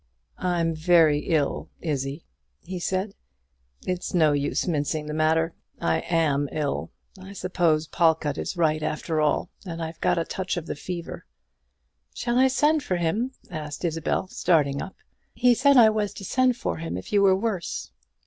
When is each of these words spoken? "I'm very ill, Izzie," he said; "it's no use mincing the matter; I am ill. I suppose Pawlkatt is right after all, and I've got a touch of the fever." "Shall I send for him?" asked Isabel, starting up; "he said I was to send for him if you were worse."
"I'm 0.39 0.73
very 0.73 1.27
ill, 1.27 1.69
Izzie," 1.79 2.25
he 2.63 2.79
said; 2.79 3.13
"it's 3.85 4.15
no 4.15 4.31
use 4.33 4.67
mincing 4.67 5.05
the 5.05 5.13
matter; 5.13 5.53
I 5.79 5.99
am 5.99 6.49
ill. 6.51 6.89
I 7.19 7.33
suppose 7.33 7.85
Pawlkatt 7.85 8.35
is 8.39 8.57
right 8.57 8.81
after 8.81 9.21
all, 9.21 9.51
and 9.63 9.79
I've 9.79 10.01
got 10.01 10.17
a 10.17 10.25
touch 10.25 10.57
of 10.57 10.65
the 10.65 10.73
fever." 10.75 11.27
"Shall 12.15 12.39
I 12.39 12.47
send 12.47 12.81
for 12.81 12.95
him?" 12.97 13.33
asked 13.51 13.85
Isabel, 13.85 14.27
starting 14.29 14.81
up; 14.81 14.95
"he 15.35 15.53
said 15.53 15.77
I 15.77 15.91
was 15.91 16.15
to 16.15 16.25
send 16.25 16.57
for 16.57 16.77
him 16.77 16.97
if 16.97 17.13
you 17.13 17.21
were 17.21 17.35
worse." 17.37 17.91